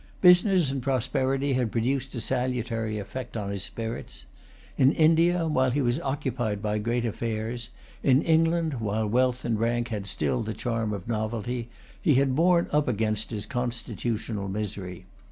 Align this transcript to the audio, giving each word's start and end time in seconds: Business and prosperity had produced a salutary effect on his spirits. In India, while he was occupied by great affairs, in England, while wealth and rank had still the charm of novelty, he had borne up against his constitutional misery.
Business 0.19 0.71
and 0.71 0.81
prosperity 0.81 1.53
had 1.53 1.71
produced 1.71 2.15
a 2.15 2.21
salutary 2.21 2.97
effect 2.97 3.37
on 3.37 3.51
his 3.51 3.61
spirits. 3.61 4.25
In 4.75 4.93
India, 4.93 5.47
while 5.47 5.69
he 5.69 5.81
was 5.83 5.99
occupied 5.99 6.59
by 6.59 6.79
great 6.79 7.05
affairs, 7.05 7.69
in 8.01 8.23
England, 8.23 8.81
while 8.81 9.05
wealth 9.05 9.45
and 9.45 9.59
rank 9.59 9.89
had 9.89 10.07
still 10.07 10.41
the 10.41 10.55
charm 10.55 10.91
of 10.91 11.07
novelty, 11.07 11.69
he 12.01 12.15
had 12.15 12.33
borne 12.35 12.67
up 12.71 12.87
against 12.87 13.29
his 13.29 13.45
constitutional 13.45 14.47
misery. 14.47 15.05